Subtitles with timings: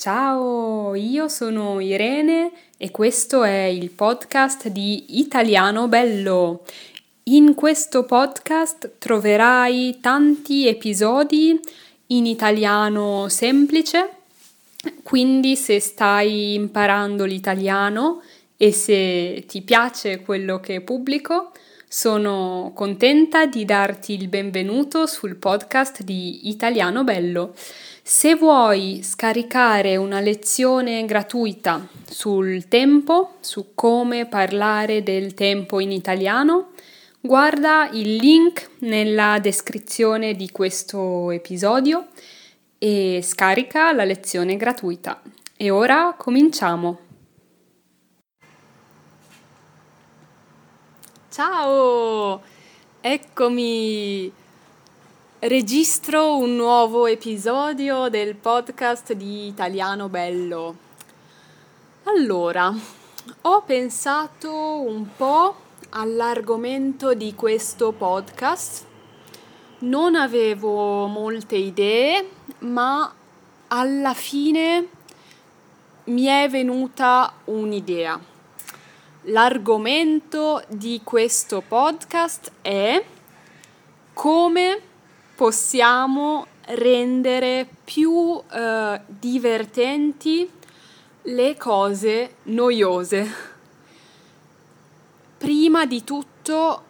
[0.00, 6.62] Ciao, io sono Irene e questo è il podcast di Italiano Bello.
[7.24, 11.58] In questo podcast troverai tanti episodi
[12.06, 14.08] in italiano semplice,
[15.02, 18.22] quindi se stai imparando l'italiano
[18.56, 21.50] e se ti piace quello che pubblico,
[21.88, 27.54] sono contenta di darti il benvenuto sul podcast di Italiano Bello.
[28.10, 36.70] Se vuoi scaricare una lezione gratuita sul tempo, su come parlare del tempo in italiano,
[37.20, 42.06] guarda il link nella descrizione di questo episodio
[42.78, 45.20] e scarica la lezione gratuita.
[45.54, 47.00] E ora cominciamo.
[51.28, 52.42] Ciao,
[53.02, 54.37] eccomi.
[55.40, 60.76] Registro un nuovo episodio del podcast di Italiano Bello.
[62.02, 62.74] Allora,
[63.42, 65.54] ho pensato un po'
[65.90, 68.84] all'argomento di questo podcast.
[69.80, 72.30] Non avevo molte idee,
[72.60, 73.14] ma
[73.68, 74.88] alla fine
[76.04, 78.18] mi è venuta un'idea
[79.30, 83.04] L'argomento di questo podcast è
[84.14, 84.87] come
[85.38, 90.50] possiamo rendere più eh, divertenti
[91.22, 93.32] le cose noiose.
[95.38, 96.82] Prima di tutto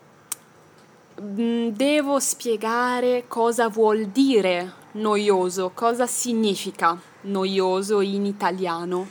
[1.21, 9.07] mm, devo spiegare cosa vuol dire noioso, cosa significa noioso in italiano.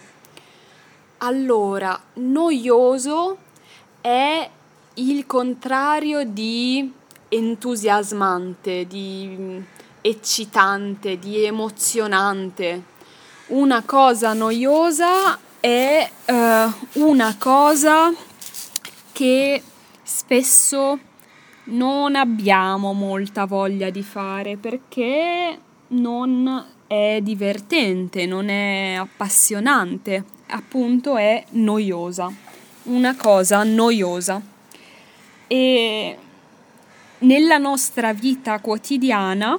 [1.19, 3.37] Allora, noioso
[4.01, 4.49] è
[4.95, 6.91] il contrario di
[7.29, 9.63] entusiasmante, di
[10.01, 12.95] eccitante, di emozionante.
[13.47, 18.13] Una cosa noiosa è uh, una cosa
[19.11, 19.63] che
[20.03, 20.99] spesso
[21.65, 31.43] non abbiamo molta voglia di fare perché non è divertente, non è appassionante appunto è
[31.51, 32.31] noiosa,
[32.83, 34.41] una cosa noiosa.
[35.47, 36.17] E
[37.19, 39.57] nella nostra vita quotidiana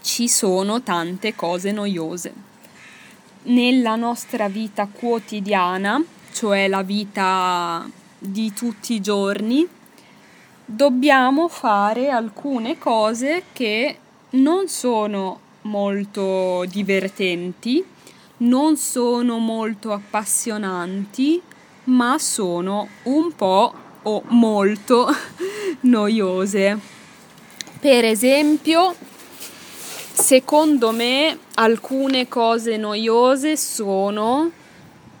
[0.00, 2.32] ci sono tante cose noiose.
[3.44, 6.02] Nella nostra vita quotidiana,
[6.32, 7.88] cioè la vita
[8.18, 9.66] di tutti i giorni,
[10.64, 13.98] dobbiamo fare alcune cose che
[14.30, 17.84] non sono molto divertenti
[18.42, 21.40] non sono molto appassionanti,
[21.84, 23.72] ma sono un po'
[24.02, 25.08] o molto
[25.82, 26.78] noiose.
[27.80, 28.94] Per esempio,
[30.12, 34.50] secondo me alcune cose noiose sono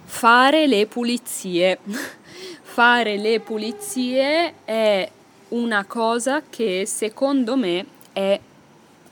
[0.04, 1.78] fare le pulizie.
[2.62, 5.10] fare le pulizie è
[5.48, 8.38] una cosa che secondo me è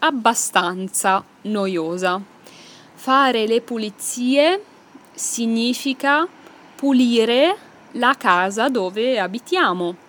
[0.01, 2.21] abbastanza noiosa.
[2.95, 4.63] Fare le pulizie
[5.15, 6.27] significa
[6.77, 7.57] pulire
[7.93, 10.09] la casa dove abitiamo.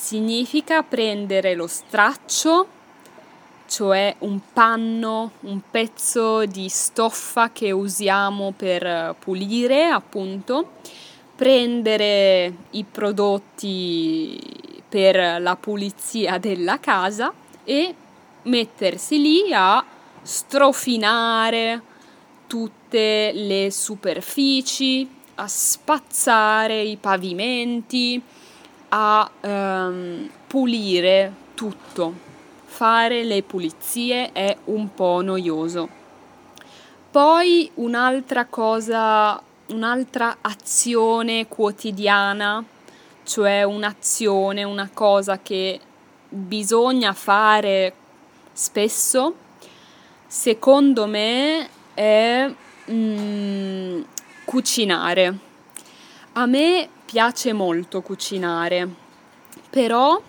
[0.00, 2.68] Significa prendere lo straccio,
[3.66, 10.74] cioè un panno, un pezzo di stoffa che usiamo per pulire, appunto,
[11.34, 14.40] prendere i prodotti
[14.88, 17.32] per la pulizia della casa
[17.64, 17.92] e
[18.42, 19.84] mettersi lì a
[20.22, 21.82] strofinare,
[22.46, 28.22] tutte le superfici, a spazzare i pavimenti,
[28.88, 32.26] a um, pulire tutto.
[32.64, 35.88] Fare le pulizie è un po' noioso.
[37.10, 42.62] Poi un'altra cosa, un'altra azione quotidiana,
[43.24, 45.80] cioè un'azione, una cosa che
[46.28, 47.94] bisogna fare
[48.52, 49.34] spesso,
[50.26, 52.52] secondo me è
[52.90, 54.02] mm,
[54.44, 55.38] cucinare.
[56.32, 58.86] A me piace molto cucinare,
[59.70, 60.20] però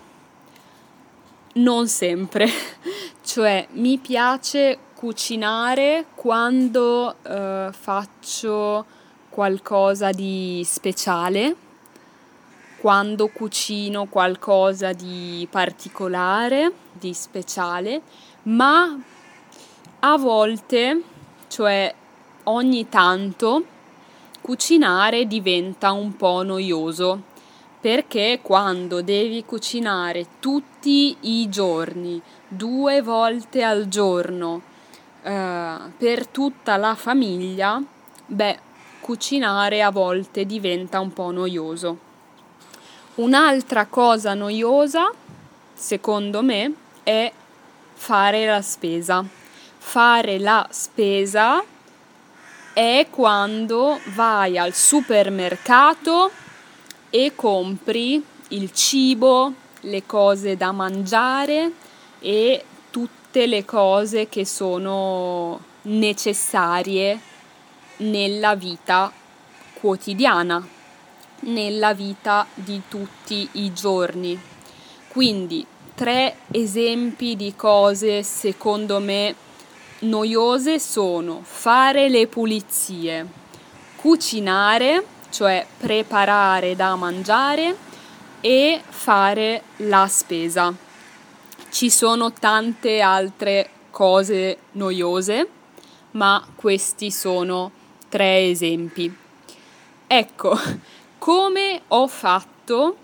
[1.54, 2.48] non sempre.
[3.22, 8.86] cioè mi piace cucinare quando uh, faccio
[9.28, 11.54] qualcosa di speciale,
[12.78, 18.00] quando cucino qualcosa di particolare, di speciale,
[18.44, 18.98] ma
[19.98, 21.02] a volte
[21.48, 21.94] cioè
[22.44, 23.64] ogni tanto
[24.50, 27.22] cucinare diventa un po' noioso
[27.80, 34.60] perché quando devi cucinare tutti i giorni, due volte al giorno,
[35.22, 37.80] eh, per tutta la famiglia,
[38.26, 38.58] beh,
[38.98, 41.98] cucinare a volte diventa un po' noioso.
[43.14, 45.12] Un'altra cosa noiosa,
[45.72, 46.74] secondo me,
[47.04, 47.32] è
[47.94, 49.24] fare la spesa.
[49.78, 51.62] Fare la spesa
[52.72, 56.30] è quando vai al supermercato
[57.10, 61.72] e compri il cibo, le cose da mangiare
[62.20, 67.18] e tutte le cose che sono necessarie
[67.98, 69.12] nella vita
[69.74, 70.66] quotidiana,
[71.40, 74.38] nella vita di tutti i giorni.
[75.08, 79.34] Quindi tre esempi di cose secondo me
[80.00, 83.26] noiose sono fare le pulizie,
[83.96, 87.76] cucinare, cioè preparare da mangiare
[88.40, 90.74] e fare la spesa.
[91.70, 95.48] Ci sono tante altre cose noiose,
[96.12, 97.70] ma questi sono
[98.08, 99.14] tre esempi.
[100.06, 100.58] Ecco,
[101.18, 102.96] come ho fatto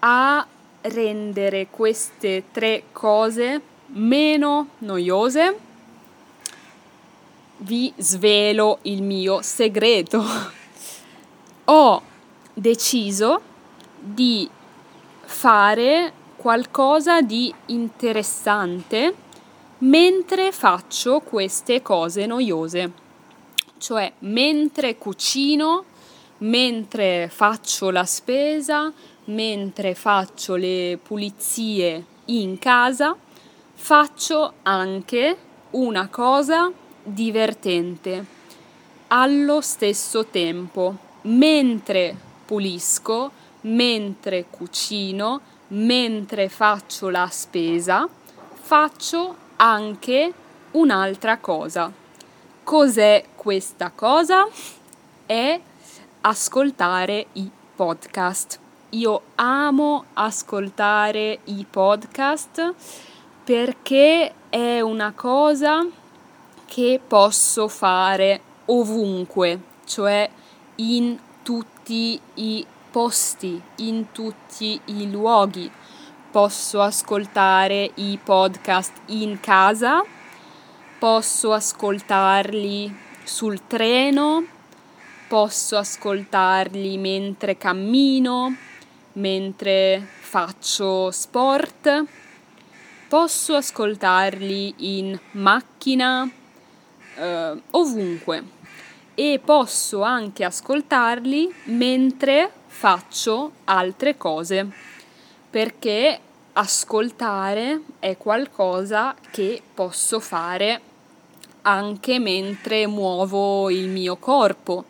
[0.00, 0.46] a
[0.82, 5.68] rendere queste tre cose meno noiose?
[7.62, 10.24] Vi svelo il mio segreto.
[11.66, 12.02] Ho
[12.54, 13.40] deciso
[13.98, 14.48] di
[15.20, 19.14] fare qualcosa di interessante
[19.80, 22.92] mentre faccio queste cose noiose.
[23.76, 25.84] Cioè, mentre cucino,
[26.38, 28.90] mentre faccio la spesa,
[29.24, 33.14] mentre faccio le pulizie in casa,
[33.74, 35.36] faccio anche
[35.72, 38.24] una cosa divertente
[39.08, 40.96] allo stesso tempo.
[41.22, 42.16] Mentre
[42.46, 43.30] pulisco,
[43.62, 48.08] mentre cucino, mentre faccio la spesa,
[48.52, 50.32] faccio anche
[50.72, 51.92] un'altra cosa.
[52.62, 54.46] Cos'è questa cosa?
[55.26, 55.60] È
[56.22, 58.58] ascoltare i podcast.
[58.90, 62.74] Io amo ascoltare i podcast
[63.44, 65.86] perché è una cosa
[66.70, 70.30] che posso fare ovunque, cioè
[70.76, 75.68] in tutti i posti, in tutti i luoghi.
[76.30, 80.04] Posso ascoltare i podcast in casa,
[81.00, 84.44] posso ascoltarli sul treno,
[85.26, 88.54] posso ascoltarli mentre cammino,
[89.14, 92.04] mentre faccio sport,
[93.08, 96.30] posso ascoltarli in macchina,
[97.20, 98.42] eh, ovunque
[99.14, 104.66] e posso anche ascoltarli mentre faccio altre cose
[105.50, 106.18] perché
[106.52, 110.80] ascoltare è qualcosa che posso fare
[111.62, 114.84] anche mentre muovo il mio corpo,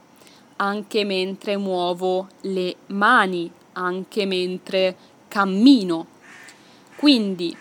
[0.56, 6.06] anche mentre muovo le mani, anche mentre cammino.
[6.96, 7.56] Quindi,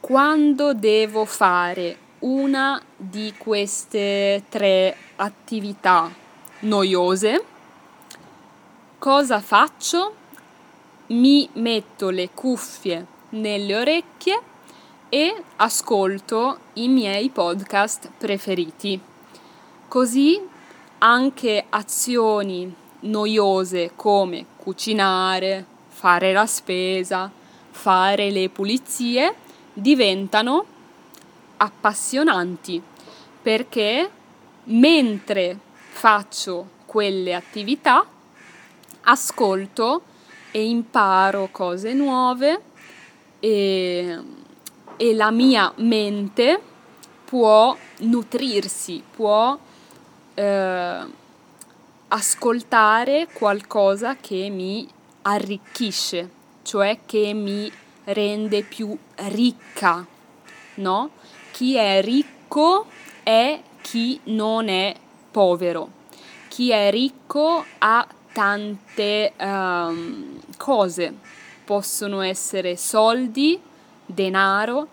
[0.00, 6.12] quando devo fare una di queste tre attività
[6.60, 7.44] noiose,
[8.98, 10.14] cosa faccio?
[11.08, 14.40] Mi metto le cuffie nelle orecchie
[15.08, 19.00] e ascolto i miei podcast preferiti.
[19.86, 20.40] Così
[20.98, 27.30] anche azioni noiose come cucinare, fare la spesa,
[27.70, 29.34] fare le pulizie
[29.72, 30.76] diventano
[31.58, 32.82] appassionanti
[33.42, 34.10] perché
[34.64, 35.58] mentre
[35.90, 38.04] faccio quelle attività
[39.02, 40.02] ascolto
[40.50, 42.60] e imparo cose nuove
[43.40, 44.18] e,
[44.96, 46.60] e la mia mente
[47.24, 49.58] può nutrirsi, può
[50.34, 51.06] eh,
[52.08, 54.88] ascoltare qualcosa che mi
[55.22, 56.30] arricchisce,
[56.62, 57.70] cioè che mi
[58.04, 60.06] rende più ricca,
[60.76, 61.10] no?
[61.58, 62.86] Chi è ricco
[63.24, 64.94] è chi non è
[65.28, 65.90] povero.
[66.46, 71.12] Chi è ricco ha tante um, cose,
[71.64, 73.60] possono essere soldi,
[74.06, 74.86] denaro,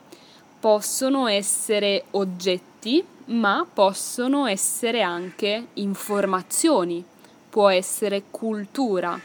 [0.60, 7.06] possono essere oggetti, ma possono essere anche informazioni,
[7.48, 9.20] può essere cultura.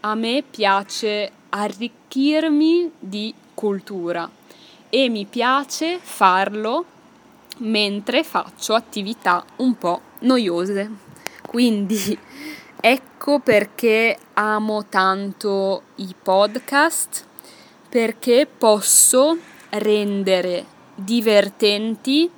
[0.00, 4.38] A me piace arricchirmi di cultura
[4.90, 6.84] e mi piace farlo
[7.58, 10.90] mentre faccio attività un po' noiose.
[11.46, 12.18] Quindi
[12.80, 17.24] ecco perché amo tanto i podcast,
[17.88, 19.36] perché posso
[19.70, 22.30] rendere divertenti,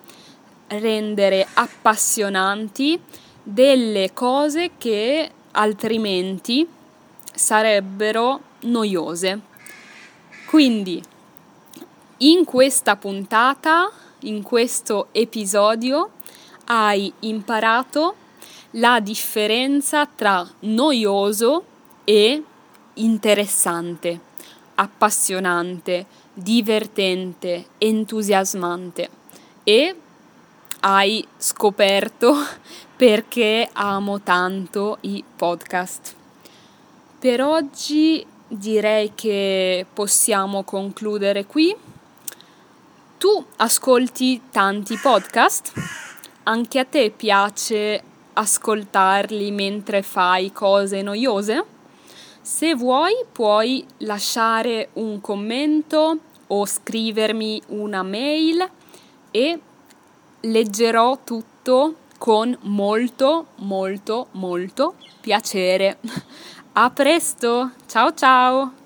[0.69, 3.01] rendere appassionanti
[3.43, 6.67] delle cose che altrimenti
[7.35, 9.41] sarebbero noiose.
[10.47, 11.03] Quindi
[12.23, 16.11] in questa puntata, in questo episodio,
[16.67, 18.15] hai imparato
[18.73, 21.65] la differenza tra noioso
[22.05, 22.43] e
[22.95, 24.21] interessante,
[24.77, 29.11] appassionante, divertente, entusiasmante
[29.65, 29.97] e
[30.81, 32.35] hai scoperto
[32.95, 36.15] perché amo tanto i podcast.
[37.19, 41.91] Per oggi direi che possiamo concludere qui.
[43.23, 45.73] Tu ascolti tanti podcast?
[46.43, 48.03] Anche a te piace
[48.33, 51.65] ascoltarli mentre fai cose noiose?
[52.41, 58.69] Se vuoi puoi lasciare un commento o scrivermi una mail
[59.31, 59.61] e
[60.41, 65.99] leggerò tutto con molto molto molto piacere.
[66.75, 68.82] A presto, ciao ciao!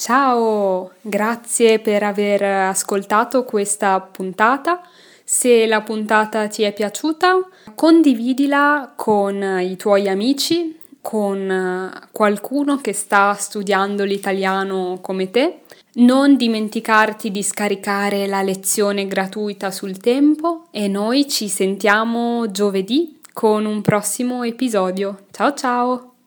[0.00, 4.80] Ciao, grazie per aver ascoltato questa puntata.
[5.24, 7.40] Se la puntata ti è piaciuta,
[7.74, 15.62] condividila con i tuoi amici, con qualcuno che sta studiando l'italiano come te.
[15.94, 23.64] Non dimenticarti di scaricare la lezione gratuita sul tempo e noi ci sentiamo giovedì con
[23.64, 25.24] un prossimo episodio.
[25.32, 26.17] Ciao ciao!